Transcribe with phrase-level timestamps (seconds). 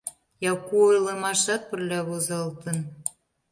[0.51, 2.77] «Яку» ойлымашат пырля возалтын.